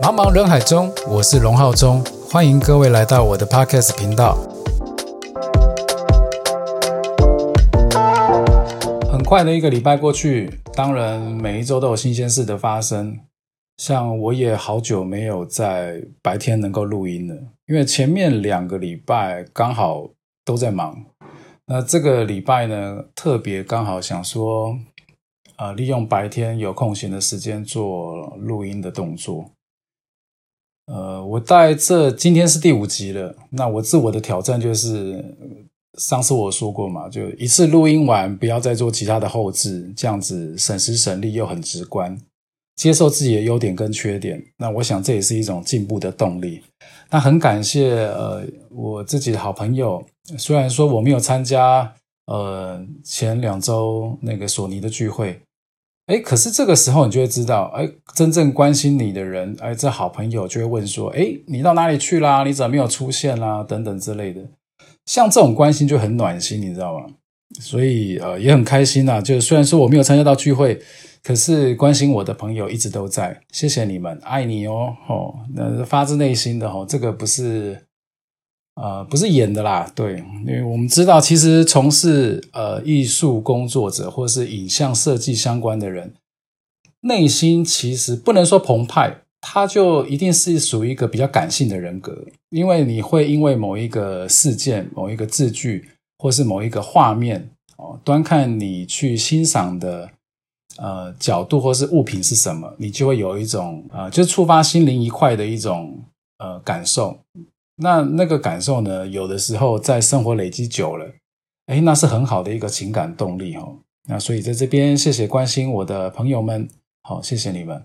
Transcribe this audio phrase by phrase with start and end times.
[0.00, 4.38] 茫茫人海中，我是龙浩中，欢迎各位来到我的 Podcast 频道。
[9.12, 13.18] 很快的一个礼拜过去，当然每一周都有新鲜事的发生。
[13.76, 17.34] 像我也好久没有在白天能够录音了，
[17.66, 20.08] 因为前面两个礼拜刚好
[20.44, 21.04] 都在忙。
[21.66, 24.78] 那这个礼拜呢，特别刚好想说，
[25.56, 29.50] 呃，利用白天有空闲的时间做录音的动作。
[30.86, 33.34] 呃，我在这今天是第五集了。
[33.50, 35.34] 那我自我的挑战就是，
[35.98, 42.16] 上次我说过嘛，就一次录音完，不要再做其他的后置，这样子省时省力又很直观。
[42.76, 46.62] 接受自己的优点跟缺点，那我想这也是一种进步的动力。
[47.10, 50.04] 那很感谢呃我自己的好朋友，
[50.36, 51.90] 虽然说我没有参加
[52.26, 55.40] 呃前两周那个索尼的聚会。
[56.06, 62.44] 哎，可是这个时候你就会知道，哎，真正关心你的人，哎，这好朋友就会问说，哎，你到哪里去啦？
[62.44, 63.64] 你怎么没有出现啦？
[63.64, 64.40] 等等之类的，
[65.04, 67.06] 像这种关心就很暖心，你知道吗？
[67.60, 69.20] 所以呃，也很开心呐。
[69.20, 70.80] 就虽然说我没有参加到聚会，
[71.24, 77.85] 可是关心我的朋友一直都在，谢谢你们，爱你哦，哦，那发自内心的哦，这个不是。
[78.76, 86.12] 呃，不是演的啦，对，因为我们知道，其实从事呃艺术工作者或是影像设计相关的人，
[87.00, 100.10] 内心其实不能说澎湃，他就一定是属于一个比较感性的人格，因为你会因为某一个事件、某一个字句，或是某一个画面哦，端看你去欣赏的
[100.76, 105.98] 呃角度或是物品是什么，你就会有一种呃，就触发心灵一块的一种
[106.36, 107.18] 呃感受。
[107.76, 109.06] 那那个感受呢？
[109.06, 111.12] 有的时候在生活累积久了，
[111.66, 113.78] 哎，那是很好的一个情感动力哦。
[114.08, 116.68] 那所以在这边，谢谢关心我的朋友们，
[117.02, 117.84] 好，谢谢你们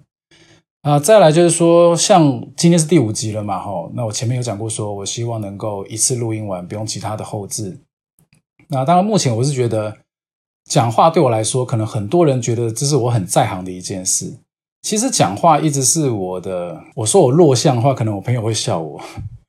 [0.84, 0.98] 啊。
[0.98, 3.92] 再来就是说，像今天是第五集了嘛，哈。
[3.94, 7.80] 那我前面有讲过，说我希望能够一次录音完，不用其他的后置。
[8.70, 9.98] 那当然，目前我是觉得
[10.70, 14.38] 讲话对我来说，可能很多人觉得这是我很在行的一件事。
[14.84, 19.02] 其实讲话一直是我的，我说我弱项的话，可能我朋友会笑我。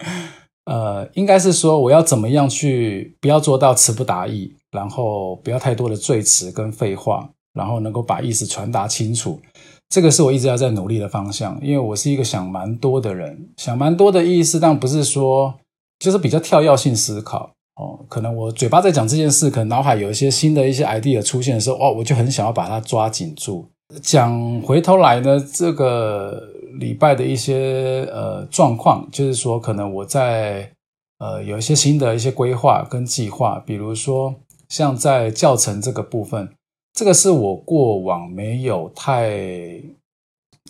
[0.67, 9.41] 呃，应该是说我要怎么样去不要做到词不达意，然后不要太多的赘词跟废话，然后能够把意思传达清楚。
[9.89, 15.53] 这个是我一直要在努力的方向，因为我是一个想蛮多的人，想蛮多的意思，但不是说
[15.99, 17.99] 就是比较跳跃性思考哦。
[18.09, 23.67] 可能我嘴巴在讲这件事，可能脑海有一些新的一些 idea 出现的时候，哦，我就很想要把它抓紧住。
[24.01, 26.52] 讲回头来呢，这个。
[26.79, 30.71] 礼拜的一些呃状况，就是说，可能我在
[31.19, 34.35] 呃有一些新的一些规划跟计划，比如说
[34.69, 36.49] 像在教程这个部分，
[36.93, 39.81] 这个是我过往没有太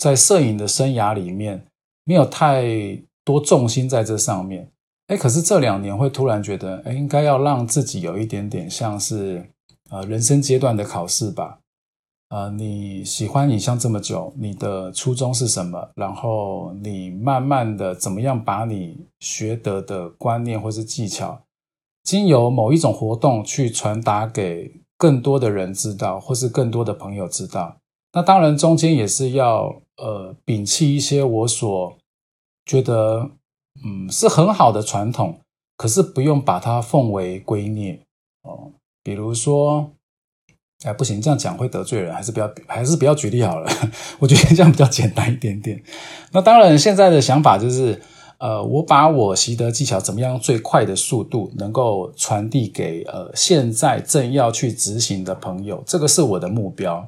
[0.01, 1.65] 在摄影的生涯里面
[2.05, 2.65] 没有太
[3.25, 4.69] 多重心在这上面。
[5.09, 9.45] 哎，可是这两年会突然觉得，哎，应该要让自己有一点点像是
[9.91, 11.59] 呃人生阶段的考试吧。
[12.33, 15.91] 呃，你喜欢影像这么久，你的初衷是什么？
[15.97, 21.43] 然后你慢慢的怎么样把你学得的观念或是技巧，
[22.03, 27.77] 经由某一种活动去传达给更多的人知道，或是更多的朋友知道。
[28.15, 31.95] 那当然中间也是要呃摒弃一些我所
[32.65, 33.31] 觉得
[33.85, 35.39] 嗯是很好的传统，
[35.77, 37.99] 可是不用把它奉为圭臬
[38.45, 38.73] 哦，
[39.03, 39.91] 比如说。
[40.85, 43.71] 哎，不行，这样讲会得罪人，还是不要，还是不要举例好了。
[44.19, 45.81] 我觉得这样比较简单一点点。
[46.33, 48.03] 那当然，现在的想法就是，
[48.39, 57.07] 呃，我把我习得技巧怎么样最快的速度能够传递给呃现在正要去执行的朋友，这个是我的目标。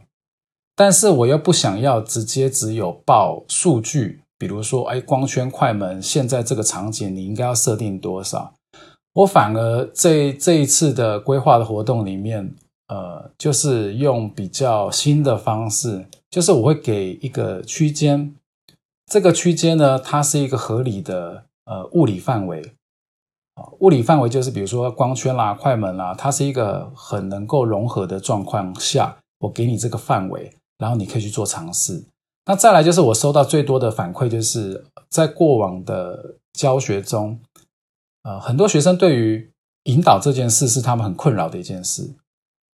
[0.77, 8.55] 但是我又不想要直接只有报数据，比如说，哎，光圈、快门，现在这个场景你应该要设定多少？
[9.15, 12.55] 我反而这这一次的规划的活动里面。
[12.89, 18.35] 呃，就是用比较新的方式，就是我会给一个区间，
[19.07, 22.75] 这个区间呢，它是一个合理的呃物理范围
[23.55, 32.05] 啊，物理范围就是比如说光圈啦、快门啦，它是一个很能够融合的状况下，我给你这个范围，然后你可以去做尝试。
[32.47, 37.41] 那再来就是我收到最多的反馈，就是在过往的教学中，
[38.25, 39.51] 呃，很多学生对于
[39.85, 42.15] 引导这件事是他们很困扰的一件事。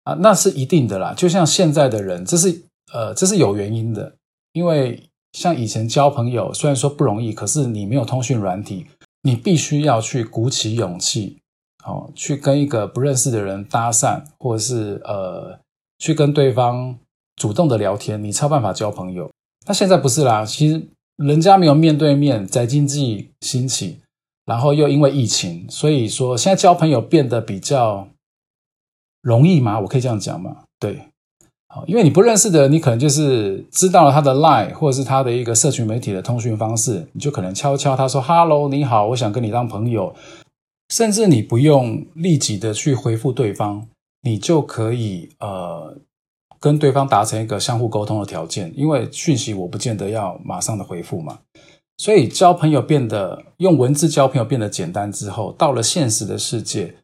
[0.05, 1.15] 啊，那是一定的啦。
[1.17, 2.63] 就像现在的人，这是
[2.93, 4.15] 呃，这是有原因的。
[4.53, 8.87] 因为像以前交朋友，虽然说不容易，可是你没有通讯软体，
[9.23, 11.39] 你必须要去鼓起勇气，
[11.85, 15.59] 哦，去跟一个不认识的人搭讪，或者是呃，
[15.99, 16.99] 去跟对方
[17.37, 19.31] 主动的聊天，你才有办法交朋友。
[19.67, 20.83] 那现在不是啦，其实
[21.17, 24.01] 人家没有面对面，在经济兴起，
[24.47, 28.09] 然后又因为疫情，所以说现在交朋友变得比较
[29.23, 29.81] 容易吗？
[29.81, 30.59] 我可以这样讲吗？
[30.79, 31.01] 对。
[31.73, 40.13] 好，因为你不认识的，你可能就是知道了他的 line 或者是他的一个社群媒体的通讯方式，你就可能悄悄他说 “hello，你好，我想跟你当朋友”，
[40.93, 43.87] 甚至你不用立即的去回复对方，
[44.23, 45.97] 你就可以呃
[46.59, 51.39] 跟对方达成一个相互沟通的条件，因为讯息我不见得要马上的回复嘛，
[51.99, 56.97] 所以交朋友变得用文字交朋友变得简单之后，到了现实的世界。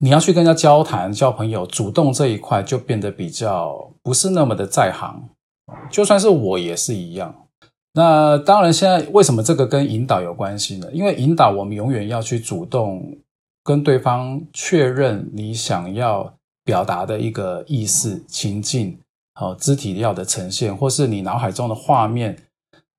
[0.00, 5.28] 你要去跟人家交谈、交朋友，主动这一块就变得比较不是那么的在行。
[5.90, 7.34] 就算是我也是一样。
[7.94, 10.88] 那当然，现在为什么这个跟引导有关系呢？
[10.92, 13.18] 因为引导我们永远要去主动
[13.64, 16.32] 跟对方确认你想要
[16.64, 18.96] 表达的一个意思、情境、
[19.34, 22.36] 好肢体要的呈现，或是你脑海中的画面。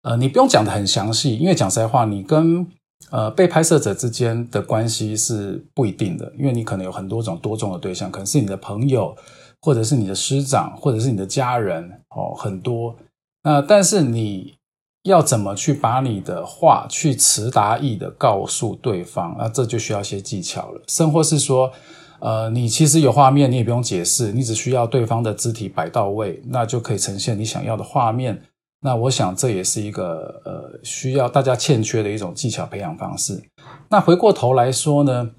[0.02, 2.68] 呃，你不用讲的很详细，因为讲实在话，你跟
[3.12, 9.16] 呃，被拍摄者之间的关系是不一定的，因为你可能有很多种多种的对象，可能是你的朋友，
[9.62, 12.96] 或者是你的师长，或者是你的家人哦，很多。
[13.44, 14.56] 那但是你
[15.04, 19.36] 要怎么去把你的话去词达意的告诉对方？
[19.40, 20.82] 那这就需要一些技巧了。
[20.88, 21.72] 甚或是说，
[22.20, 28.44] 呃，你其实有画面，你也不用解释，你只需要对方的肢体摆到位，那就可以呈现你想要的画面。
[28.82, 33.44] 那我想这也是一个呃需要大家欠缺的一种技巧培养方式。
[33.90, 35.32] 那回过头来说呢，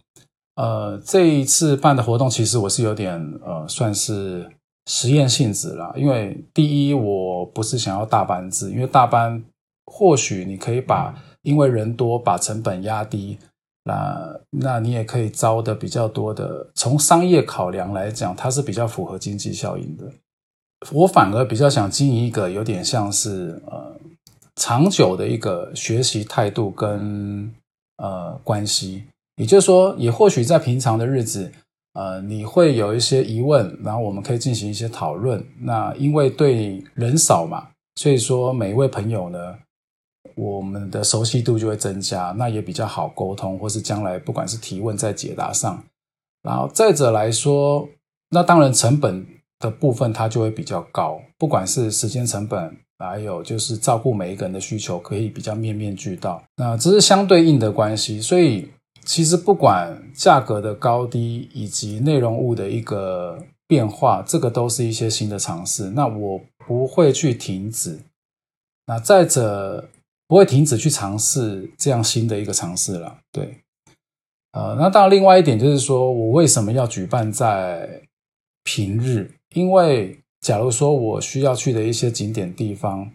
[0.57, 4.51] 呃，这一次办的活动其实我是有点呃算是
[4.87, 9.43] 实验性质啦，因为第一我不是想要大班制，因为大班
[9.87, 13.39] 或许你可以把因为人多把成本压低，
[13.85, 20.05] 那那你也可以招的比较多的，从商业考量来讲，它是比较符合经济效应的。
[20.93, 23.95] 我反而比较想经营一个有点像是呃
[24.57, 27.53] 长久的一个学习态度跟
[27.99, 29.05] 呃关系，
[29.37, 31.53] 也就是说，也或许在平常的日子，
[31.93, 35.45] 呃，你会有一些疑问，然后我们可以进行一些讨论。
[35.61, 39.59] 那因为对人少嘛，所以说每一位朋友呢，
[40.35, 45.85] 我们的熟悉度就会增加，那也比较好沟通，或是将来不管是提问在解答上，
[46.43, 47.87] 然后再者来说，
[48.31, 49.27] 那当然成本。
[49.61, 56.43] 的部分它就会比较高，不管是时间成本，还有就是照顾每一个人的需求，可以比较面面俱到。
[56.57, 58.71] 那这是相对应的关系，所以
[59.05, 65.91] 其实不管价格的高低以及内容物的一个变化，这个都是一些新的尝试。
[65.91, 68.01] 那我不会去停止，
[68.87, 69.89] 那再者
[70.27, 73.19] 不会停止去尝试这样新的一个尝试了。
[73.31, 73.59] 对，
[74.53, 78.03] 呃，那当然另外一点就是说我为什么要举办在
[78.65, 79.31] 平日？
[79.55, 83.11] 因为，假如说我需要去的一些景点地方，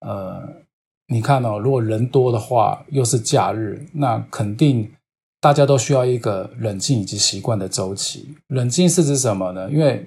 [0.00, 0.42] 呃，
[1.08, 4.90] 你看哦，如果人多的话，又是假日，那肯定
[5.40, 8.34] 大家都需要一个冷静以及习惯的周期。
[8.48, 9.70] 冷静是指什么呢？
[9.70, 10.06] 因为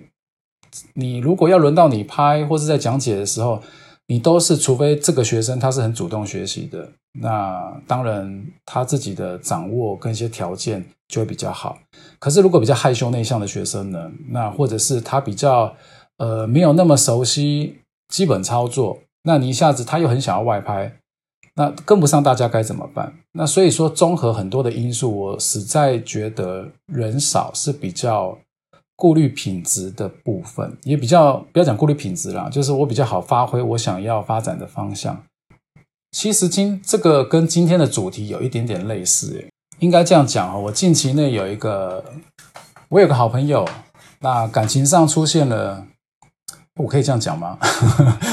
[0.94, 3.62] 你如果要轮到你拍或是在讲解的时候，
[4.08, 6.90] 你都是除非这个学生他是很主动学习的，
[7.22, 10.86] 那当然他自己的掌握跟一些条件。
[11.10, 11.78] 就会比较好。
[12.20, 15.74] 可是如果比较害羞内向的学生呢，那或者是他比较
[16.18, 17.78] 呃没有那么熟悉
[18.10, 20.98] 基本操作，那你一下子他又很想要外拍，
[21.56, 23.14] 那跟不上大家该怎么办？
[23.32, 28.38] 那所以说综合很多的因素，我实在觉得人少是比较
[28.98, 35.24] 顾虑品质的部分，也比较不要讲顾虑品质啦，就是我比较好发挥我想要发展的方向。
[36.12, 39.48] 其实今这个跟今天的主题有一点点类似诶。
[39.80, 42.04] 应该这样讲哦，我近期内有一个，
[42.90, 43.64] 我有个好朋友，
[44.22, 45.86] 那感情上出现了，
[46.78, 47.60] 我可以这样讲吗？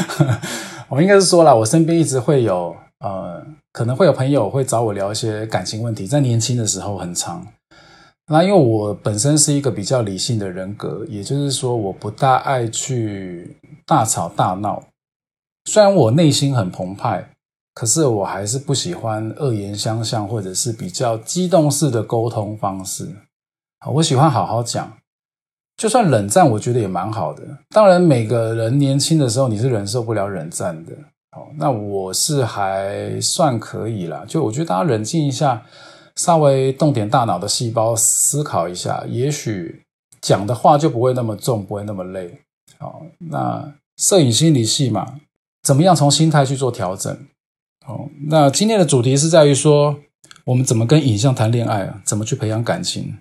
[0.88, 7.46] 我应该是说了，我身边一直会有，呃，可能会有朋友会找我聊一些感情问题，在年轻的时候很长。
[8.26, 14.82] 那因为我本身是一个比较理性的人格，也就是说，我不大爱去大吵大闹，
[15.64, 17.30] 虽然我内心很澎湃。
[17.76, 23.08] 可是我还是不喜欢恶言相向，或者是比较激动式的沟通方式。
[23.94, 24.96] 我喜欢好好讲，
[25.76, 27.42] 就算冷战，我觉得也蛮好的。
[27.70, 30.92] 当然，每个人年轻的时候你是忍受不了冷战的。
[31.36, 34.24] 哦，那我是还算可以啦。
[34.24, 35.60] 就我觉得大家冷静一下，
[36.16, 39.82] 稍微动点大脑的细胞思考一下，也许
[40.20, 42.40] 讲的话就不会那么重，不会那么累。
[42.78, 45.20] 好，那摄影心理系嘛，
[45.62, 47.16] 怎么样从心态去做调整？
[47.84, 49.96] 好，那今天的主题是在于说，
[50.44, 52.00] 我们怎么跟影像谈恋爱啊？
[52.04, 53.18] 怎么去培养感情？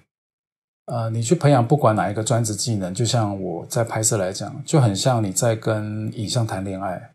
[0.86, 7.12] 呃，你去培养不管哪一个专职技能，就像我在拍摄来讲，就很像你在跟影像谈恋爱。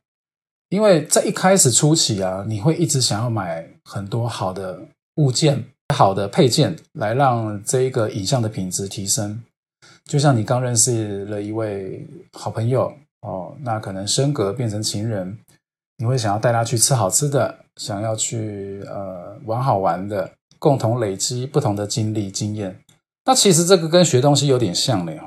[0.70, 4.80] 因为在一开始初期啊，你会一直想要买很多好的
[5.18, 9.42] 物件、好的配件，来让这一个影像的品质提升。
[10.06, 15.38] 就像你刚认识了一位好朋友哦，那可能升格变成情人，
[15.98, 22.80] 你会想要带他去吃好吃的，想要去呃玩好玩的，共同累积不同的经历经验。
[23.24, 25.26] 那其实这个跟学东西有点像嘞哈，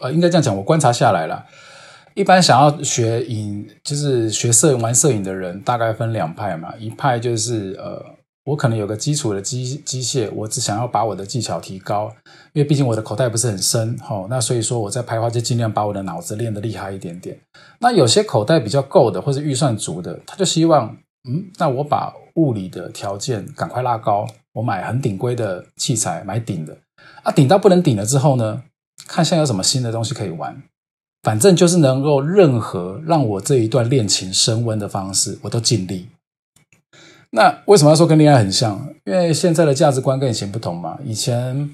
[0.00, 1.46] 呃，应该这样讲，我观察下来了。
[2.14, 6.74] 一般想要学影，就是学摄影、玩摄影的人，大概分两派嘛。
[6.78, 8.02] 一派就是呃，
[8.46, 12.14] 我可能有个基础的机机械，我只想要把我的技巧提高，
[12.52, 14.24] 因为毕竟我的口袋不是很深，哈。
[14.30, 17.36] 那所以说我在拍花就尽量把我的脑子练得厉害一点点。
[17.80, 20.96] 那有些口袋比较够的，或者预算足的，他就希望，
[21.28, 26.78] 嗯，那我把物理的条件赶快拉高，我买很顶规的器材，买顶的，
[27.24, 28.62] 啊，顶到不能顶了之后呢，
[29.08, 30.62] 看现在有什么新的东西可以玩。
[31.24, 36.06] 反正就是能够任何让我这一段恋情升温的方式，我都尽力。
[37.36, 38.88] 那为什么要说跟恋爱很像？
[39.04, 40.98] 因为现在的价值观跟以前不同嘛。
[41.04, 41.70] 以前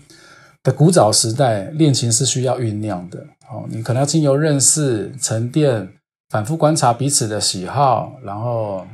[0.65, 3.21] 的古早时代，恋情是需要酝酿的。
[3.49, 5.89] 哦，你可能要经由认识、沉淀、
[6.31, 8.85] 反复观察彼此的喜好，然后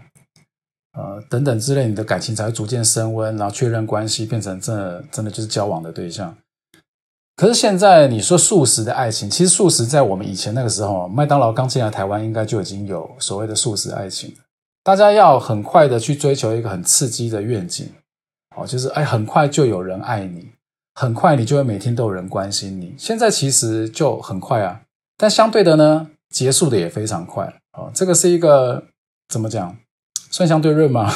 [0.93, 6.37] 呃等等之类，你的感情才会逐渐升温，然后确认关系，变成真真的就是交往的对象。
[7.37, 14.35] 可是现在你说素食的爱情，其实素食在我们以前那个时候，麦当劳刚进来台湾，应该就已经有所谓的素食爱情。
[14.89, 17.91] 大家要很快的去追求一个很刺激的愿景，
[18.57, 20.49] 哦，就是哎，很快就有人爱你，
[20.95, 22.95] 很快你就会每天都有人关心你。
[22.97, 24.81] 现在其实就很快啊，
[25.19, 27.61] 但相对的呢，结束的也非常快。
[27.77, 28.83] 哦，这个是一个
[29.29, 29.77] 怎么讲，
[30.31, 31.13] 算相对论吗？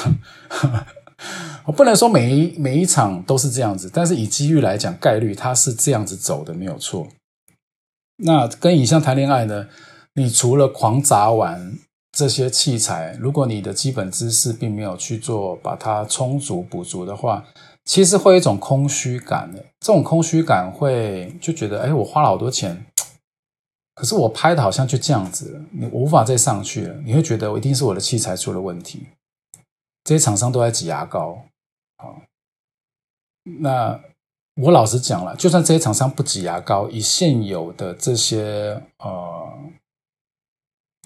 [1.64, 7.08] 我 不能说每一每一场都是这样子，但是以机遇来讲，概率它是这样子走的，没有错。
[8.18, 9.68] 那跟影像谈恋爱呢？
[10.12, 11.78] 你除了狂砸完
[12.12, 17.44] 这些器材，如果你的基本知识并没有去做把它充足补足的话，
[17.84, 19.58] 其实会有一种空虚感的。
[19.80, 22.84] 这种空虚感会就觉得，哎，我花了好多钱，
[23.94, 26.94] 可是我拍的好像就这样子，你无法再上去了。
[27.04, 29.06] 你会觉得，我一定是我的器材出了问题。
[30.04, 31.42] 这些厂商都在挤牙膏。
[31.96, 32.20] 好，
[33.60, 33.98] 那
[34.56, 39.58] 我老实讲了，就算这些厂商不挤牙膏，以现有的这些呃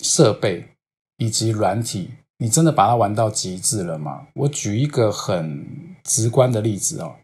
[0.03, 0.76] 设备
[1.19, 4.27] 以及软体，你真的把它玩到极致了吗？
[4.35, 5.65] 我举一个很
[6.05, 7.15] 直观的例子哦，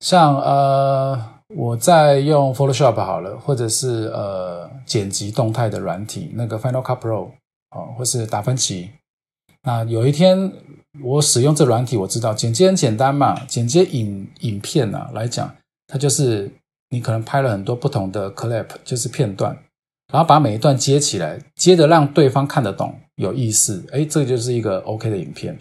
[0.00, 1.22] 像呃
[1.56, 7.30] 我在用 Photoshop 好了，或者是呃剪辑动态的软体，那个 Final Cut Pro
[7.70, 8.90] 哦，或是达芬奇，
[9.62, 10.52] 那有一天。
[11.04, 13.44] 我使用这软体，我知道剪接很简单嘛。
[13.46, 15.54] 剪接影影片呢来讲，
[15.86, 16.50] 它就是
[16.88, 19.56] 你可能拍了很多不同的 clip，就是片段，
[20.12, 23.84] 然后把每一段接起来，接着让对方看得懂，有意思。
[23.92, 25.56] 哎，这就是一个 OK 的影片。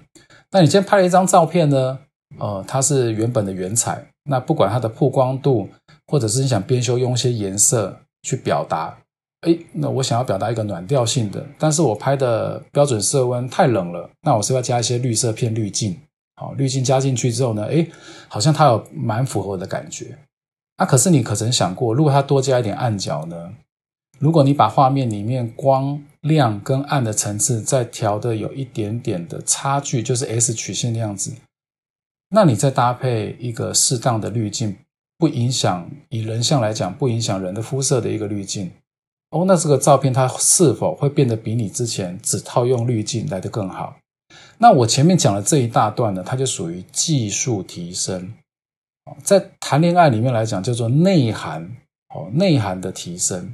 [0.52, 2.00] 那你今天拍了一张照片呢？
[2.40, 5.68] 呃，它是原本的原彩，那不管它的曝光度，
[6.08, 8.98] 或者是你想编修用一些颜色去表达。
[9.42, 15.98] 哎，那我想要表达一个暖调性的，但是我拍的标准色温太冷了，那我是要加一些绿色片滤镜。
[16.36, 17.86] 好，滤镜加进去之后呢，哎，
[18.28, 20.18] 好像它有蛮符合我的感觉。
[20.78, 23.52] 那可是你可曾想过，如果它多加一点暗角呢？
[24.20, 31.32] 如果你把画面里面光亮跟暗的层次再调的有一点点的差距，就是 S 曲线的样子，
[32.30, 34.76] 那你再搭配一个适当的滤镜，
[35.18, 38.70] 不影响以人像来讲，不影响人的肤色的一个滤镜。
[39.32, 43.96] 哦，那这个照片它是否会变得比你之前只套用滤镜来的更好？
[44.58, 48.34] 那我前面讲的这一大段呢，它就属于技术提升。
[49.24, 51.72] 在谈恋爱里面来讲，叫做内涵。
[52.14, 53.54] 哦，内涵的提升，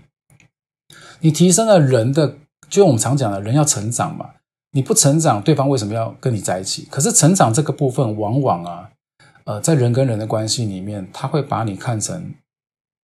[1.19, 2.37] 你提升了人的，
[2.69, 4.31] 就我们常讲的人要成长嘛。
[4.71, 6.87] 你不成长，对方为什么要跟你在一起？
[6.91, 8.89] 可是成长这个部分，往往啊，
[9.45, 12.33] 呃，在人跟人的关系里面，他会把你看成，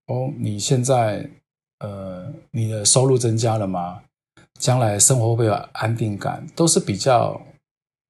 [0.07, 1.29] 哦，你现在。
[1.83, 4.01] 呃，你的收入增加了吗？
[4.59, 6.45] 将来生活会不会有安定感？
[6.55, 7.41] 都是比较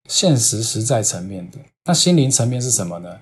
[0.10, 1.58] 现实实在层面的。
[1.86, 3.20] 那心灵层面是什么呢？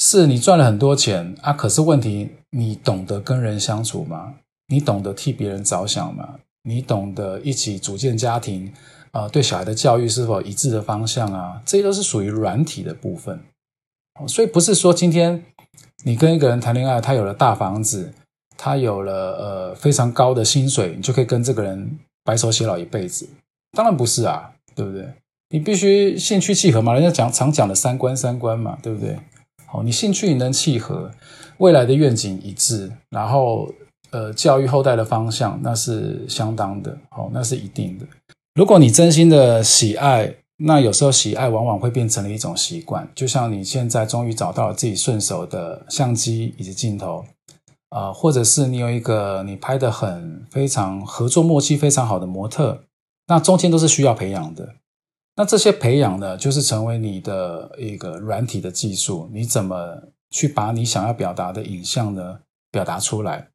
[0.00, 4.36] 是你赚了很多钱啊，可是问题，你懂得跟人相处吗？
[4.68, 6.36] 你懂得替别人着想吗？
[6.62, 8.72] 你懂得一起组建家庭
[9.10, 9.28] 啊？
[9.28, 11.60] 对小孩的教育是否一致的方向啊？
[11.66, 13.40] 这些都是属于软体的部分。
[14.26, 15.44] 所以不是说今天
[16.04, 18.12] 你跟一个人谈恋爱，他有了大房子。
[18.60, 23.28] 他有了呃非常高的薪水，你就可以跟这个人白手偕老一辈子？
[23.70, 25.08] 当然不是啊，对不对？
[25.50, 29.16] 你必须兴趣契合嘛，人家讲常讲的三观三观嘛，对不对？
[29.64, 31.12] 好，你兴趣你能契合，
[31.58, 33.72] 未来的愿景一致，然后
[34.10, 38.06] 呃，教育后代的方向那是相当的，哦，那是一定的。
[38.54, 43.08] 如果你真心的喜爱，那有时候喜爱往往会变成了一种习惯。
[43.14, 47.24] 就像你现在终于找到了自己顺手的相机以及镜头，
[47.90, 52.84] 啊，或者是你有一个你拍的很非常合作默契非常好的模特，
[53.28, 54.74] 那中间都是需要培养的。
[55.36, 62.40] 那这些培养呢，就是成为你的一个软体的技术，你怎么去把你想要表达的影像呢
[62.72, 63.48] 表达出来？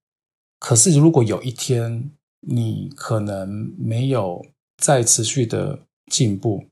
[0.63, 4.41] 可是如果有一天你可能没有
[4.77, 5.77] 再持续的
[6.09, 6.63] 进步，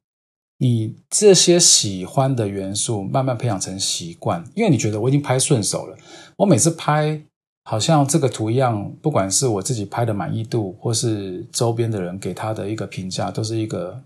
[0.60, 5.98] 你这些喜欢的元素慢慢培养成习惯，因为你觉得我已经拍顺手了，
[6.38, 7.22] 我每次拍
[7.66, 14.02] 好像这个图样，不管是我自己拍的满意度，或是周边的人给他的一个评价，都是一个。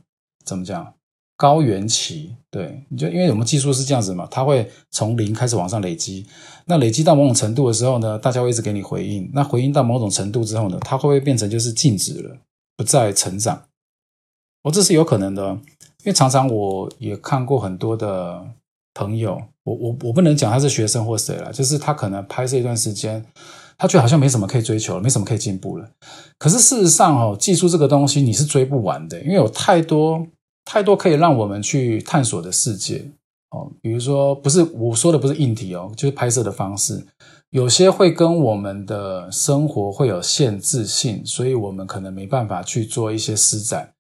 [0.46, 0.95] 怎么讲？
[1.38, 6.26] 高原期，对，你就因为我们技术是这样子嘛，它会从零开始往上累积。
[6.66, 9.30] 那累积到某种程度的时候呢，大家会一直给你回应。
[9.34, 12.38] 那回应到某种程度之后呢，它会不会变成就是静止了，
[12.78, 13.64] 不再成长？
[14.64, 18.44] 哦，这是有可能的，因为常常我也看过很多的
[18.94, 23.26] 朋友，我我我不能讲他是学生或谁了，就是他可能拍摄一段时间。
[23.78, 25.92] 他觉得好像没什么可以追求了，没什么可以进步了。
[26.38, 30.26] 可是事实上，哦，技术这个东西你是追不完的，因为有太多
[30.66, 33.06] 太多可以让我们去探索的世界
[33.52, 33.72] 哦。
[33.82, 37.06] 比如说，不是我说的不是硬体哦，就是拍摄的方式，
[37.52, 43.94] 有些会跟我们的生活会有限制性，所以我们可能没办法去做一些施展。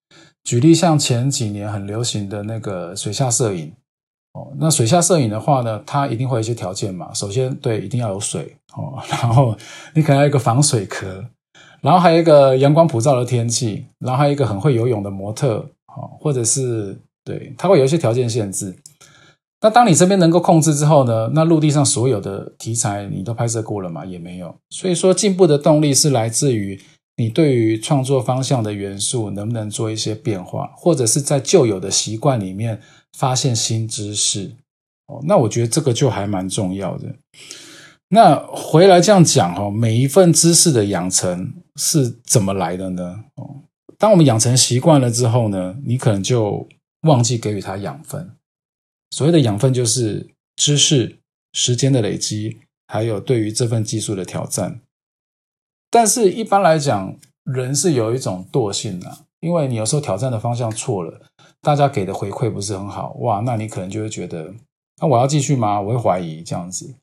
[0.44, 3.72] 举例像前几年很流行的那个水下摄影。
[4.34, 7.14] 哦，那水下摄影的话呢，它一定会有一些条件嘛。
[7.14, 9.02] 首先，对，一定要有水哦。
[9.10, 9.56] 然后
[9.94, 11.24] 你可能要一个防水壳，
[11.80, 15.66] 然后还有一个阳光普照的天气，然后还有一个很会游泳的模特
[15.96, 18.76] 哦，或者是对，它会有一些条件限制。
[19.62, 24.06] 那当你这边能够控制之后呢，那陆地上所有的题材你都拍摄过了吗？
[24.06, 24.56] 也没有。
[24.70, 26.80] 所以说，进步的动力是来自于
[27.18, 32.82] 你对于创作方向的元素能不能做一些变化，或者是在旧有的习惯里面。
[33.18, 34.52] 发现新知识
[35.08, 37.16] 哦，那我觉得这个就还蛮重要的。
[38.10, 43.24] 那回来这样讲哦，每一份知识的养成是怎么来的呢？
[43.36, 43.64] 哦，
[43.98, 46.68] 当我们养成习惯了之后呢，你可能就
[47.02, 48.32] 忘记给予它养分。
[49.12, 51.20] 所谓的养分就是知识、
[51.54, 54.82] 时间的累积，还有对于这份技术的挑战。
[55.90, 61.22] 但是，一般来讲，人是有一种惰性的，因为你有时候挑战的方向错了。
[61.62, 64.54] 大家给的回馈不是很好哇，那你可能就会觉得，
[65.02, 65.80] 那我要继续吗？
[65.80, 66.94] 我会怀疑这样子。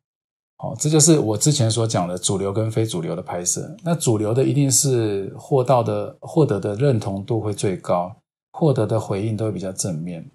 [0.63, 3.77] 好，这就是我之前所讲的主流跟非主流的拍摄。
[3.83, 8.15] 那主流的一定是获到的、获得的认同度会最高，
[8.53, 10.31] 获得的回应都会比较正面。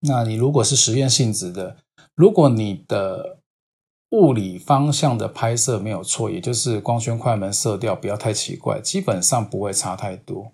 [0.00, 1.76] 那你如果是实验性质的，
[2.16, 3.38] 如果你的
[4.10, 10.50] 物理方向的拍摄没有错，也就是光圈、快门、色调不要太奇怪，基本上不会差太多。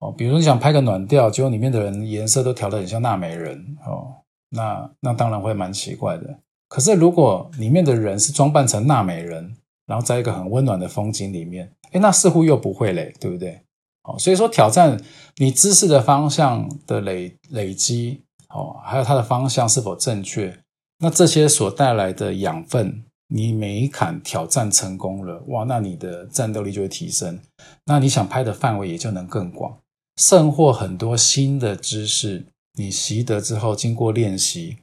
[0.00, 6.40] 哦，比如你想拍个暖调，结果里面的人颜色都调得很像娜美人哦，那那当然会蛮奇怪的。
[6.72, 9.54] 可是如果里面的人是装扮成娜美人，
[9.84, 13.60] 然后在一个很温暖的风景里面，哎，那似乎又不会嘞，对不对？
[14.04, 14.98] 哦，所以说挑战
[15.36, 20.60] 你知识的方向的累累积，哦，还有它的方向是否正确，
[21.00, 27.38] 那这些所带来的养分，你每一坎挑战成功了，哇，那你的战斗力就会提升，
[27.84, 29.76] 那你想拍的范围也就能更广。
[30.16, 32.46] 甚或很多新的知识，
[32.78, 34.78] 你习得之后，经过练习，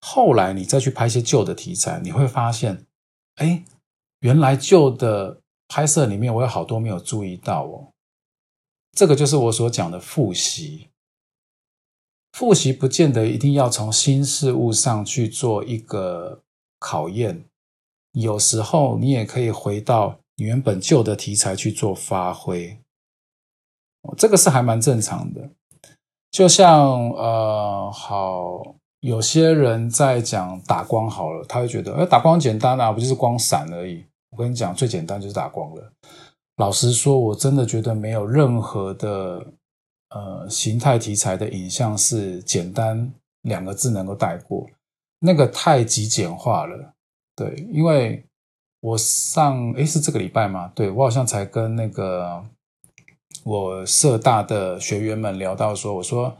[0.00, 2.86] 后来你再去拍一些旧的题材，你会发现，
[3.36, 3.64] 哎，
[4.20, 7.92] 原来旧的拍摄里面我有好多没有注意到哦。
[8.92, 10.88] 这个就是我所讲的复习。
[12.32, 16.42] 复习不见得一定要从新事物上去做一个
[16.78, 17.44] 考验，
[18.12, 22.78] 有时候你也可以回到原本旧的题材去做发挥。
[24.16, 25.50] 这个是还蛮正常的，
[26.30, 34.04] 就像呃，好，有些人在讲打光好了，他会觉得，哎，打光简单啊，不就是光闪而已？
[34.30, 35.92] 我跟你讲，最简单就是打光了。
[36.56, 39.46] 老实说，我真的觉得没有任何的
[40.10, 44.66] 呃形态题材的影像是简单两个字能够带过，
[45.20, 46.92] 那个太极简化了。
[47.36, 48.24] 对，因为
[48.80, 50.72] 我上诶是这个礼拜吗？
[50.74, 52.44] 对我好像才跟那个。
[53.44, 56.36] 我社大的学员们聊到说：“我说，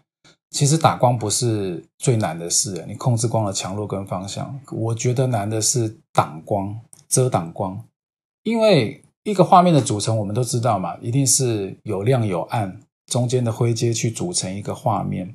[0.51, 4.59] 其实打光不是最难的事，你控制光的强弱跟方向。
[4.73, 7.85] 我觉得难的是挡光、遮挡光，
[8.45, 15.35] 因为一个画面的组成，我们都知道嘛，一定是有亮有暗，中间的灰阶去组成一个画面。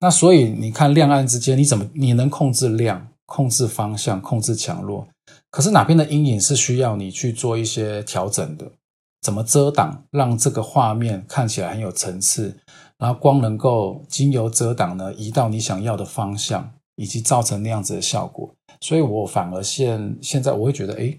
[0.00, 5.06] 那所以你看亮暗之间，你怎么你能控制亮、控制方向、控制强弱？
[5.50, 8.72] 可是哪边的阴影是需要你去做一些调整的？
[9.20, 12.58] 怎么遮挡，让这个画面看起来很有层次，
[13.00, 18.54] 然后光能够经由遮挡呢，移到你想要的方向，以及造成那样子的效果。
[18.80, 21.18] 所以我反而现现在我会觉得，哎，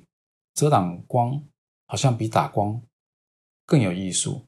[0.54, 1.44] 遮挡光
[1.88, 2.80] 好像比打光
[3.66, 4.46] 更有艺术。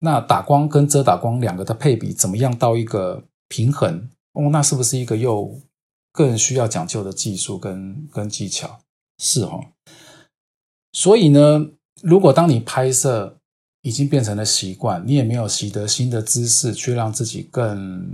[0.00, 4.08] 那打光跟遮挡光两个的配比怎么样到一个平衡？
[4.32, 5.60] 哦，那是不是一个又
[6.10, 8.80] 更需要讲究的技术跟跟技巧？
[9.18, 9.66] 是哦。
[10.92, 11.68] 所以呢？
[12.02, 13.38] 如果当你拍摄
[13.82, 18.08] 已经变成了习惯，你也没有习得新的姿势，去让自己更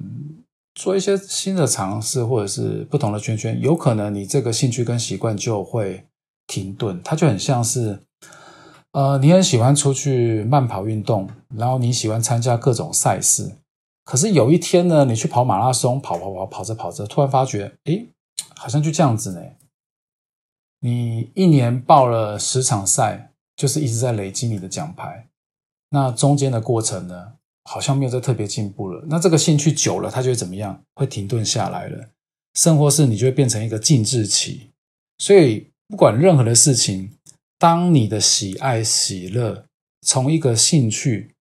[0.74, 6.04] 做一些新的尝试，或者是不同的圈圈，有可能你这个兴趣跟习惯就会
[6.46, 7.00] 停顿。
[7.02, 8.00] 它就很像是，
[8.92, 13.52] 呃，你很喜欢出去慢跑运动，然后你喜欢参加各种赛事，
[14.04, 18.06] 可是有一天呢，你去跑马拉松，跑跑跑，跑着跑着，突然发觉，哎，
[18.56, 19.40] 好像就这样子呢。
[20.80, 23.26] 你一年报了十场赛。
[23.58, 25.26] 就是一直在累积你的奖牌，
[25.90, 27.32] 那中间的过程呢，
[27.64, 29.04] 好像没有在特别进步了。
[29.08, 30.82] 那这个兴趣久了，它就会怎么样？
[30.94, 32.08] 会停顿下来了。
[32.54, 34.70] 甚或是你就会变成一个静置期。
[35.18, 37.12] 所以不管任何的事情，
[37.58, 39.64] 当你的喜爱、喜乐
[40.02, 41.34] 从一个兴趣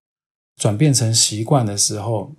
[0.55, 2.35] 转变成习惯的时候，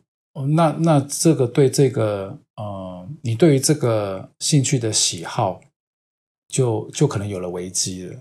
[0.55, 5.61] 那那这个对这个呃，你对于这个兴趣的喜好，
[6.49, 8.17] 就就可能有了危机了。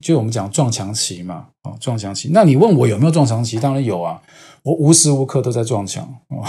[0.00, 2.30] 就我们讲撞墙期嘛，哦，撞墙期。
[2.32, 3.60] 那你问我有没有撞墙期？
[3.60, 4.22] 当然有啊，
[4.62, 6.02] 我无时无刻都在撞墙。
[6.28, 6.42] 哦，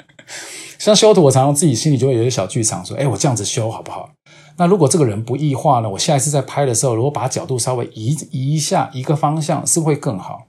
[0.78, 4.10] 像修图，我常常自己心里就会有些小剧场，说：“哎，我这样子修好不好？”
[4.56, 5.90] 那如果这个人不异化呢？
[5.90, 10.48] 我下一次在拍的时候，如果把角度稍微移移一下一个方向，是会更好。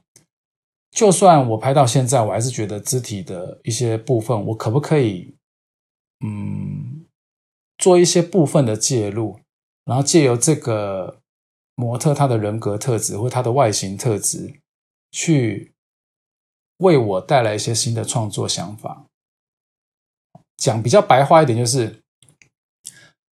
[0.91, 5.35] 就算我拍到现在，我还是觉得肢体的一些部分，我可不可以，
[6.25, 7.05] 嗯，
[7.77, 9.37] 做一些部分的介入，
[9.83, 11.20] 然后借由这个。
[11.75, 14.59] 模特他的人格特质或他的外形特质，
[15.11, 15.73] 去
[16.77, 19.05] 为我带来一些新的创作想法。
[20.57, 22.01] 讲比较白话一点，就是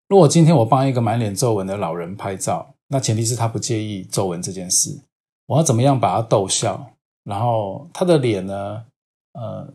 [0.08, 5.02] 如果今天我帮一个满脸皱纹的老人拍照，那前提是他不介意皱纹这件事。
[5.46, 6.94] 我要怎么样把他逗笑？
[7.22, 8.86] 然后他的脸呢？
[9.32, 9.72] 呃，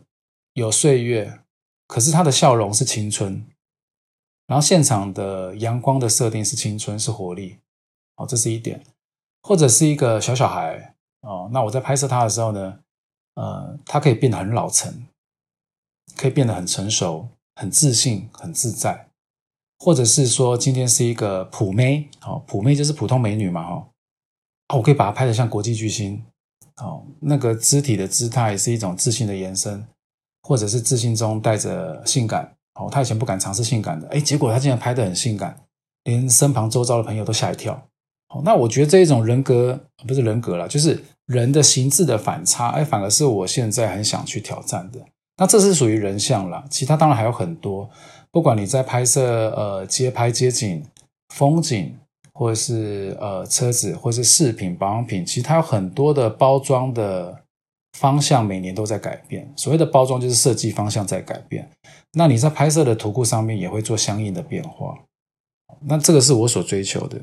[0.52, 1.40] 有岁月，
[1.86, 3.46] 可是他的笑容是青春。
[4.46, 7.58] 然后现场的阳光的设定是青春，是活力。
[8.16, 8.82] 哦，这是一点，
[9.42, 11.48] 或者是一个小小孩哦。
[11.52, 12.80] 那我在拍摄他的时候呢，
[13.34, 15.06] 呃，他可以变得很老成，
[16.16, 19.08] 可以变得很成熟、很自信、很自在，
[19.78, 23.88] 或者是说今天是一个普妹，哦，普妹就是普通美女嘛，哈，
[24.74, 26.24] 我可以把她拍得像国际巨星，
[26.76, 29.86] 哦，那个肢体的姿态是一种自信的延伸，
[30.42, 35.62] 或者是自信中带着性感，哦，她以前不敢尝试性感的，哎，结果她竟然拍得很性感，
[36.04, 37.86] 连身旁周遭的朋友都吓一跳。
[38.44, 45.00] 那我觉得这一种人格不是人格了，就是人的形制的反差，哎，反而是我现在很想去挑战的。
[45.38, 47.88] 那这是属于人像了，其他当然还有很多。
[48.30, 50.84] 不管你在拍摄呃街拍街景、
[51.34, 51.96] 风景，
[52.34, 57.42] 或者是呃车子，或是饰品、保养品，其实它有很多的包装的
[57.98, 59.50] 方向，每年都在改变。
[59.56, 61.70] 所谓的包装就是设计方向在改变。
[62.12, 64.98] 那你在拍摄的图库上面也会做相应的变化。
[65.80, 67.18] 那这个是我所追求的。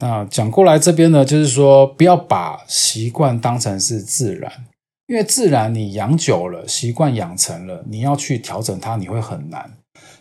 [0.00, 4.66] 那讲过来这边呢，就是说不要把习惯当成是自然，
[5.06, 9.72] 因为自然你养久了，习惯养成了，你要去调整它，你会很难。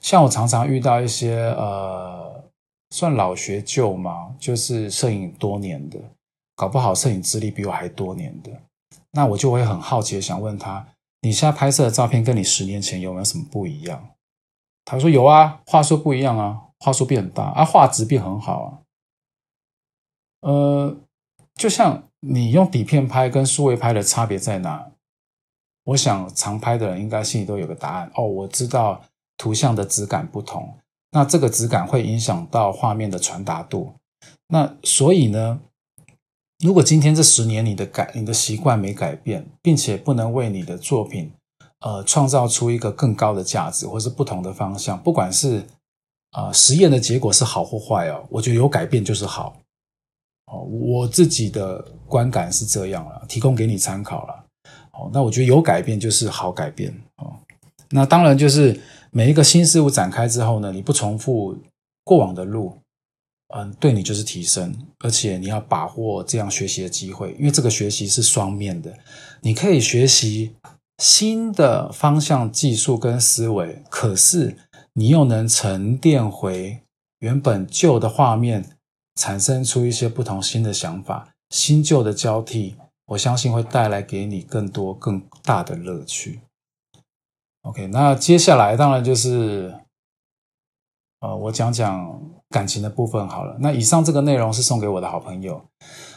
[0.02, 2.44] 像我常常遇到一些呃，
[2.90, 6.00] 算老学旧嘛，就是摄影多年的，
[6.56, 8.50] 搞不好摄影资历比我还多年的，
[9.12, 10.88] 那我就会很好奇，想问他，
[11.22, 14.10] 你现在拍摄的照片跟你十年前有没有什么不一样？
[14.86, 18.87] 他说有啊，画术不一样啊，画术变大啊，画质变很好啊。
[20.42, 20.96] 呃，
[21.56, 24.92] 就像你用底片拍跟数位拍的差别在哪？
[25.86, 28.12] 我想常拍的人应该心里都有个答案。
[28.16, 29.02] 哦，我知道
[29.38, 30.78] 图像的质感不同，
[31.12, 33.94] 那这个质感会影响到画面的传达度。
[34.50, 35.60] 那所以呢，
[36.60, 41.32] 如果今天这十年你的改你的习惯没改变，并且不能为你的作品
[41.80, 45.66] 呃创造出一个更高的价值，或是不同的方向，不管是
[46.32, 49.56] 啊实验的结果是好或坏哦，我觉得有改变就是好。
[50.48, 54.46] 哦，我自己的观感是这样了，提供给你参考了。
[54.94, 57.36] 哦，那我觉得有改变就是好改变哦。
[57.90, 58.80] 那当然就是
[59.12, 61.58] 每一个新事物展开之后呢，你不重复
[62.04, 62.78] 过往的路，
[63.56, 68.98] 嗯，对你就是提升，而且你要把握这样学习的机会，因为这个学习是双面的，
[69.42, 70.56] 你可以学习
[70.98, 74.58] 新的方向、技术跟思维，可是
[74.94, 76.80] 你又能沉淀回
[77.20, 78.77] 原本旧的画面。
[79.18, 82.76] 产生出一些不同新的想法，新旧的交替，
[83.08, 86.40] 我相信会带来给你更多更大的乐趣。
[87.64, 89.76] OK，那接下来当然就是，
[91.20, 93.58] 呃，我讲讲感情的部分好了。
[93.60, 95.66] 那以上这个内容是送给我的好朋友。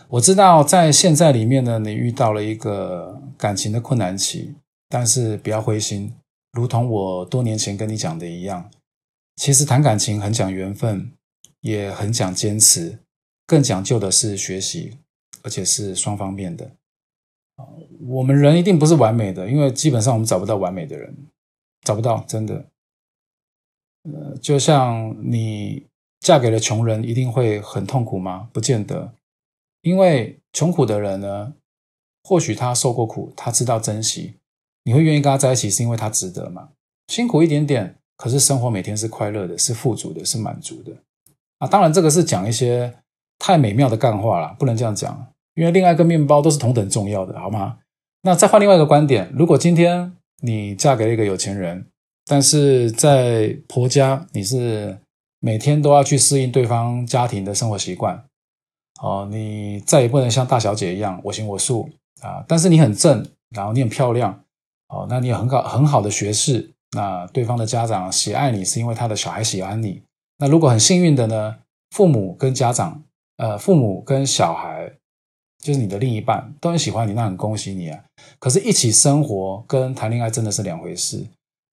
[0.09, 4.55] 我知道在现在里面呢，你遇到了一个感情的困难期，
[4.89, 6.15] 但是不要灰心，
[6.53, 8.71] 如同我多年前跟你讲的一样，
[9.37, 11.13] 其实谈感情很讲缘分，
[11.61, 12.99] 也很讲坚持，
[13.46, 14.99] 更讲究的是学习，
[15.42, 16.70] 而且是双方面的。
[18.09, 21.14] 我们人一定不是完美的，因为基本上我们找不到完美的人，
[21.83, 22.64] 找不到，真的。
[24.05, 25.87] 呃，就像你
[26.20, 28.49] 嫁给了穷人，一定会很痛苦吗？
[28.53, 29.12] 不见得。
[29.83, 31.55] 因为穷苦的人呢，
[32.23, 34.35] 或许他受过苦，他知道珍惜，
[34.85, 36.70] 你会愿意跟他在一起，是因为他值得嘛？
[37.09, 40.92] 辛苦一点点，可是生活每天是快乐的，是富足的，是满足的
[41.61, 41.68] 啊！
[41.68, 42.92] 当然，这个是讲一些
[43.38, 47.79] 太美妙的干话了，不能这样讲，因为恋爱跟面包都是同等重要的，好吗？
[48.23, 51.87] 那再换另外一个观点，如果今天你嫁给了一个有钱人，
[52.27, 54.99] 但是在婆家你是
[55.38, 58.25] 每天都要去适应对方家庭的生活习惯。
[59.01, 61.88] 哦，你再也不能像大小姐一样我行我素
[62.20, 62.44] 啊！
[62.46, 64.44] 但是你很正，然后你很漂亮，
[64.88, 70.03] 哦，那你有很好很好的学识，那对方的家长喜爱你是因为他的小孩喜欢你。
[70.40, 71.59] 那如果很幸运的呢，
[71.90, 73.05] 父母跟家长，
[73.37, 74.90] 呃，父母跟小孩，
[75.59, 78.05] 就是你的另一半都很喜欢你，那很恭喜你啊！
[78.38, 81.26] 可是，一起生活跟谈恋爱真的是两回事。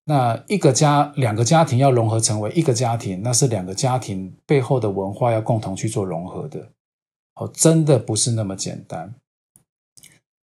[0.04, 6.70] 那一个家，两个家庭要融合成为一个家庭，那是两个家庭背后的文化要共同去做融合的。
[7.36, 9.16] 哦，真的不是那么简单。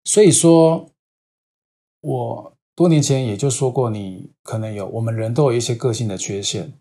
[0.04, 0.88] 所以说，
[2.00, 6.72] 我多年前也就说过，你可能有，我们人都有一些个性的缺陷。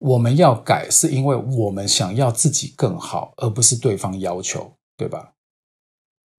[0.00, 5.34] 我们要改，是因为我们想要自己更好，而不是对方要求，对吧？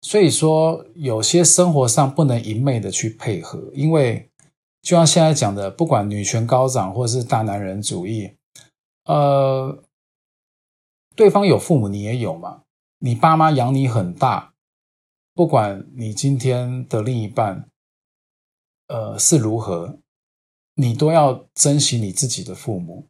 [0.02, 4.32] 所以说，有些生活上不能一昧的去配合，因为
[4.82, 8.36] 就像现在讲的，不管女权高涨或是大男人主义，
[9.06, 9.84] 呃，
[11.16, 12.64] 对方有父母，你也有嘛。
[12.98, 14.54] 你爸妈养你很大，
[15.36, 17.70] 不管你今天的另一半，
[18.88, 20.00] 呃是如何，
[20.74, 23.08] 你都要珍惜你自己的父母。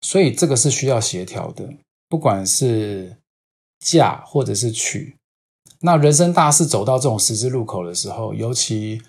[0.00, 1.68] 所以这个是需要协调的，
[2.08, 3.16] 不管是
[3.80, 5.16] 嫁或者是娶。
[5.80, 9.00] 那人生大事走到这种十字路口的时候，尤其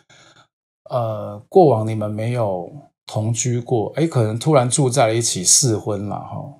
[0.89, 2.71] 呃过往你们没有
[3.07, 6.55] 同居过，哎，可能突然住在了一起试婚了哈。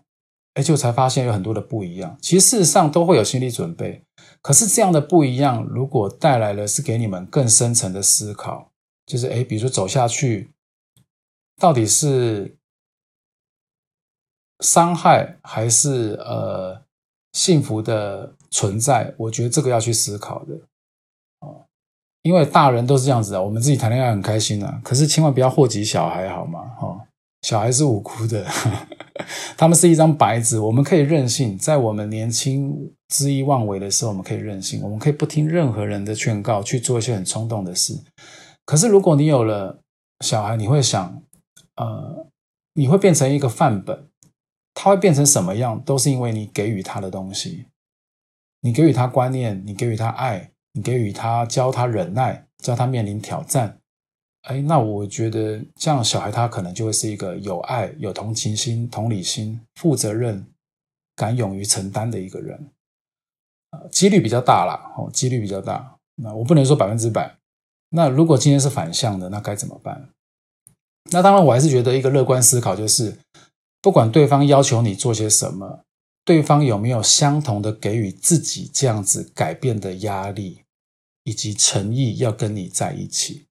[0.56, 2.18] 哎，就才发现有很多的不一样。
[2.22, 4.02] 其实事实上都会有心理准备，
[4.42, 8.72] 可是这样的不一样，如果带来了是给你们更深层的思考，
[9.06, 10.50] 就是哎，比如说走下去，
[11.62, 12.58] 到底是
[14.60, 16.82] 伤害还是呃
[17.34, 19.14] 幸福的存在？
[19.18, 20.54] 我觉得这个要去思考的
[21.42, 21.66] 哦，
[22.22, 26.60] 因为大人都是这样子的，我们自己谈恋爱很开心啊，可是千万不要祸及小孩，好吗？
[26.80, 27.06] 哈。
[27.44, 28.46] 小孩是无辜的，
[29.56, 30.60] 他们是一张白纸。
[30.60, 37.98] 我们可以任性，在我们年轻、恣意妄为的时候，我们可以任性，我们可以不听任何人的劝告，去做一些很冲动的事。
[38.66, 39.80] 可是，如果你有了
[40.20, 41.24] 小孩，你会想，
[41.78, 42.28] 呃，
[42.74, 44.09] 你会变成一个范本，
[44.74, 47.66] 他会变成什么样，都是因为你给予他的东西，
[48.62, 53.80] 你给予他观念，你给予他爱，你给予他教他忍耐，教他面临挑战。
[54.44, 60.46] 哎，那我觉得这样小孩他可能就会是一个有爱、有同情心、同理心、负责任、
[61.16, 62.70] 敢勇于承担的一个人，
[63.72, 65.98] 呃，几率比较大啦，哦，几率比较大。
[66.16, 67.36] 那我不能说百分之百。
[67.90, 70.10] 那如果今天是反向的，那该怎么办？
[71.12, 73.18] 那当然，我还是觉得一个乐观思考就是，
[73.82, 75.86] 不管对方要求你做些什么，
[76.26, 80.64] 对方有没有相同的给予自己这样子改变的压力
[81.24, 83.46] 以及诚意，要跟你在一起。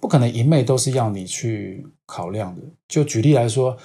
[0.00, 2.62] 不可能一昧都是要你去考量的。
[2.86, 3.76] 就举例来说，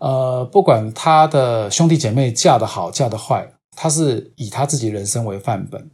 [0.00, 5.90] 呃，不管他的兄弟姐妹嫁得好嫁得坏，他是以他自己人生为范本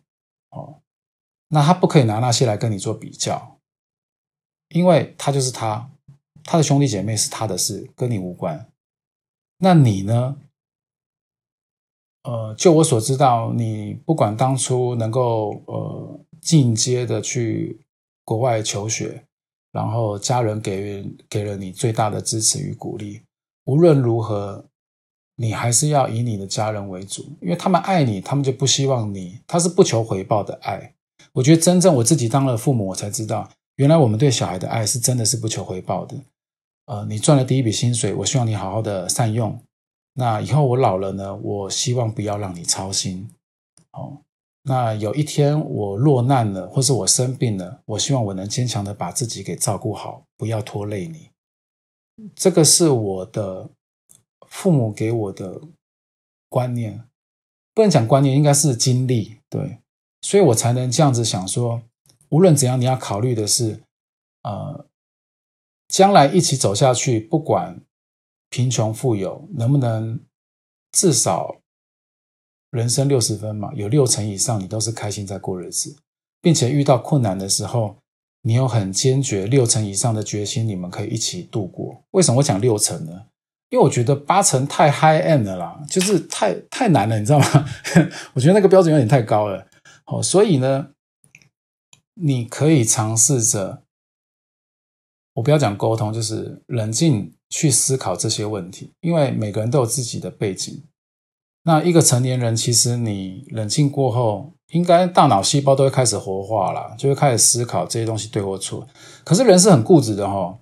[0.51, 0.81] 哦，
[1.49, 3.59] 那他不可以拿那些来跟你做比较，
[4.71, 5.91] 因为他就是他，
[6.45, 8.68] 他的兄弟姐妹是他的事，跟你无关。
[9.59, 10.37] 那你呢？
[12.25, 17.81] 呃，就我所知道，你不管当初能够呃进阶的去
[18.25, 19.25] 国外求学。
[19.71, 23.21] 然后家人给予给了你最大的支持与鼓励，
[23.66, 24.64] 无论如何，
[25.37, 30.94] 你还是要以你的家人为主，因为他们爱你，他们就不希望你，他是不求回报的爱。
[31.35, 36.16] 我觉得真正我自己当了父母，我才知道，原来我们对小孩的爱是真的是不求回报的。
[36.88, 39.61] 呃，你赚了第一笔薪水，我希望你好好的善用，
[40.14, 43.29] 那以后我老了呢，我希望不要让你操心。
[43.92, 44.16] 哦，
[44.62, 51.29] 那有一天我落难了，或是我生病了，我希望我能坚强的把自己给照顾好，不要拖累你。
[52.35, 53.68] 这个是我的
[54.46, 55.61] 父母给我的
[56.48, 57.05] 观念，
[57.74, 59.37] 不能讲观念，应该是经历。
[59.51, 59.79] 对，
[60.22, 61.83] 所以我才能这样子想说，
[62.31, 63.83] 无论怎样，你要考虑的是，
[64.42, 64.87] 呃，
[65.88, 67.81] 将来一起走下去，不管。
[68.51, 70.18] 贫穷富有，能不能
[70.90, 71.57] 至少
[72.70, 73.70] 人生六十分嘛？
[73.74, 75.98] 有六成以上，你都是开心在过日子，
[76.40, 77.98] 并且遇到困难的时候，
[78.40, 82.03] 你有很坚决六成以上的决心，你们可以一起度过。
[82.12, 83.27] 为什么我讲六成呢？
[83.68, 87.68] 因为我觉得八成太 high end 了啦，就是太太难了，你知道吗？
[88.33, 89.68] 我觉得那个标准有点太高了。
[90.07, 90.92] 哦，所以呢，
[92.14, 93.83] 你可以尝试着，
[95.38, 97.33] 我不要讲沟通，就是冷静。
[97.51, 100.85] 去思考这些问题，因为每个人都有自己的背景。
[101.62, 108.87] 那一个成年人，其实你冷静过后，应该大脑细胞都会开始活化了，就会开始思考这些东西对或错。
[109.24, 110.59] 可是人是很固执的哈，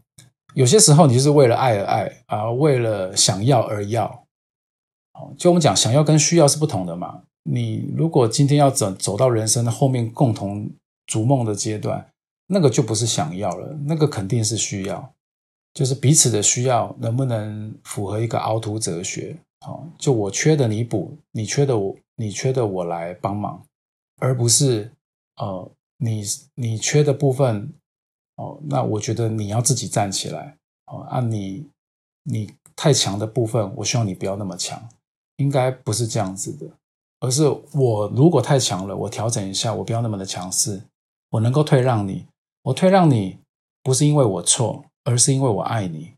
[0.54, 4.22] 有些时候你就是为了爱而爱，而为了想要而要。
[5.36, 7.22] 就我们讲，想要跟需要是不同的嘛。
[7.50, 10.70] 你如果今天要走走到人生的后面共同
[11.04, 12.06] 逐梦的阶段，
[12.46, 15.12] 那个就不是想要了，那个肯定是需要。
[15.74, 19.36] 就是彼此的需要能不能符合一个凹凸哲学？
[19.66, 23.62] 哦，就我缺的你补，你缺的我，你缺的我来帮忙，
[24.18, 24.90] 而不是
[25.36, 26.22] 呃，你
[26.54, 27.70] 你缺的部分
[28.36, 30.56] 哦，那我觉得你要自己站起来
[30.86, 31.66] 哦，按你
[32.22, 34.88] 你太强的部分，我希望你不要那么强，
[35.36, 36.66] 应该不是这样子的，
[37.20, 40.80] 而是我如果太强了，我调整一下，我不要那么的强势，
[41.30, 42.26] 我能够退让你，
[42.66, 43.38] 我退让你
[43.82, 44.84] 不是因为我错。
[45.08, 46.14] 而是因为我爱你，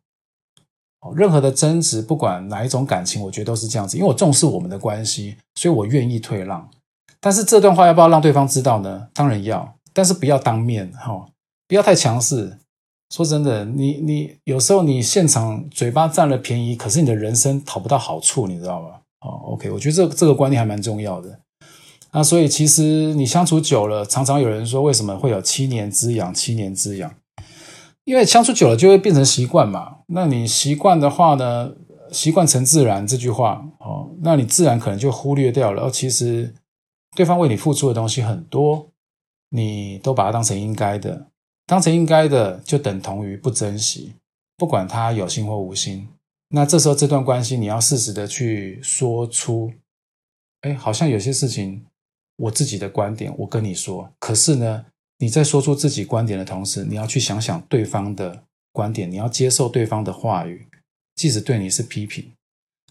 [1.14, 3.98] 任何的争执，不管哪一种感情，我觉得都是这样子。
[3.98, 6.70] 因为我重视我们的关系，所以我愿意退让。
[7.20, 9.10] 但是这段话要不要让对方知道呢？
[9.12, 11.28] 当然要，但是不要当面哈，
[11.66, 12.56] 不要太强势。
[13.10, 19.00] 说真的，你你有时候你现场嘴巴占了便宜，可是你的人生讨不到好处，你知道吗？
[19.20, 21.38] 哦，OK，我觉得这这个观念还蛮重要的。
[22.12, 26.32] 那所以其实你相处久了，常常有人说，为什么会有七年之痒？
[26.32, 27.14] 七年之痒。
[28.04, 31.72] 因为相处久了就会变成习惯嘛，那你习惯的话呢，
[32.10, 35.82] 习惯成自然这句话哦，那你自然可能就忽略掉了。
[35.82, 36.54] 哦，其实
[37.14, 38.88] 对方为你付出的东西很多，
[39.50, 41.26] 你都把它当成应该的，
[41.66, 44.14] 当成应该的就等同于不珍惜，
[44.56, 46.08] 不管他有心或无心。
[46.48, 49.70] 那这时候这段关系你要适时的去说出，
[50.62, 51.84] 哎，好像有些事情
[52.38, 54.86] 我自己的观点我跟你说，可是呢。
[55.20, 60.68] 你在说出自己观点的同时，你要去想想对方的观点，你要接受对方的话语，
[61.16, 62.30] 即使对你是批评。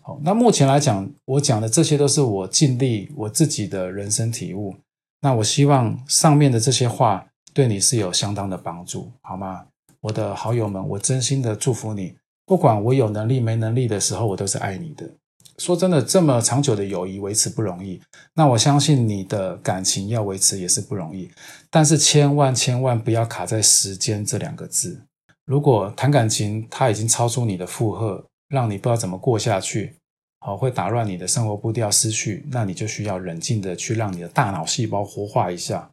[0.02, 4.76] 好，那目前来讲，我讲的这些都是我尽力我自己的人生体悟。
[5.22, 9.66] 那我希望上面的这些话对你是有相当的帮助，好吗？
[10.02, 12.14] 我的好友们，我真心的祝福你，
[12.46, 15.10] 不管我有能力没能力的时候，我都是爱你的。
[15.58, 18.00] 说真的，这么长久的友谊维持不容易。
[18.36, 21.30] 那我相信你的感情要维持也是不容易。
[21.72, 25.02] 但是千万千万不要卡在时间这两个字。
[25.46, 29.96] 如果谈感情它已经超出你的负荷，让你不知道怎么过下去，
[30.42, 35.90] 好会打乱你的生活步调，失去，那你就需要冷静的去让你的大脑细胞活化一下。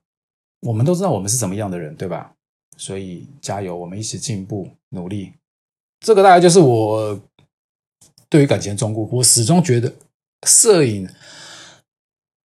[0.60, 2.32] 我们都知道我们是怎么样的人，对吧？
[2.76, 5.32] 所以加油，我们一起进步努力。
[6.00, 7.18] 这个大概就是我。
[8.34, 9.92] 对于感情的忠顾，我始终觉得
[10.44, 11.08] 摄影，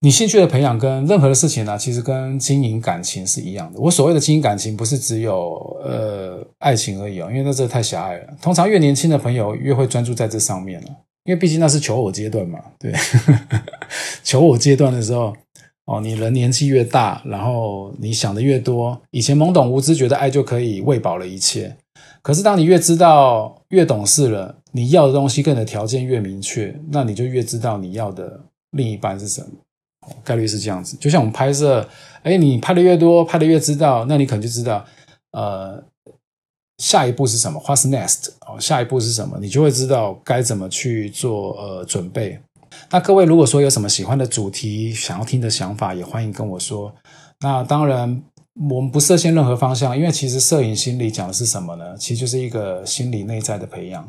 [0.02, 3.80] 你兴趣的培养跟任何的事情呢，其实跟经营感情是一样的。
[3.80, 8.28] 我所谓的经营感情，不是只有呃爱情而已哦，因为那这太狭隘了。
[8.40, 10.88] 通常越年轻的朋友越会专注在这上面了，
[11.24, 12.60] 因为毕竟那是求偶阶段嘛。
[12.78, 12.94] 对，
[14.24, 15.36] 求偶阶段的时候，
[15.86, 21.76] 哦，你人年纪越大，然后你想的越多，以前懵懂无知，觉得爱就可以喂饱了一切。
[22.22, 28.40] 可是，当你越知道、越懂事了，你要的东西、跟你的条件越明确，那你就越知道你要的
[28.72, 29.48] 另一半是什么。
[30.24, 30.98] 概率是这样子。
[30.98, 31.88] 就像我们拍摄，
[32.24, 34.84] 哎，你拍的越多，拍的越知道，那你可能就知道，
[35.32, 35.84] 呃，
[36.78, 38.30] 下一步是什么？What's next？
[38.48, 39.38] 哦，下一步是什么？
[39.40, 42.40] 你就会知道该怎么去做呃准备。
[42.90, 46.94] 那各位如果说有什么喜欢的主题、想要听的想法，也欢迎跟我说。
[47.40, 48.22] 那当然。
[48.70, 51.96] 我们不设限任何方向，因为其实摄影心理讲的是什么呢？
[51.98, 54.06] 其实就是一个心理内在的培养，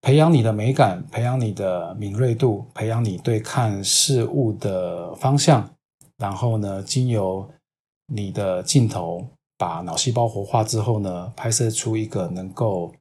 [0.00, 5.68] 培养你的美感，培养你的敏锐度，培养你对看事物的方向，
[6.16, 7.48] 然后呢，经由
[8.06, 9.26] 你的镜头
[9.56, 12.92] 把脑细胞活化之后呢，拍摄出一个能够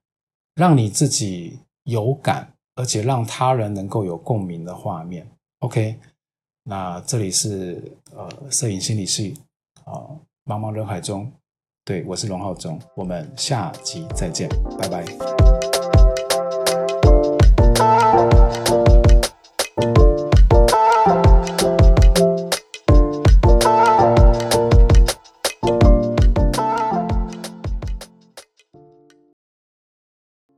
[0.56, 5.26] 让你自己有感，而且让他人能够有共鸣的画面。
[5.60, 5.96] OK，
[6.64, 7.82] 那这里是
[8.16, 9.36] 呃摄影心理系
[9.86, 10.02] 啊，
[10.46, 11.32] 茫茫人海中，
[11.86, 15.57] 对我是龙浩中，我们下集再见，拜拜。
[18.48, 18.87] you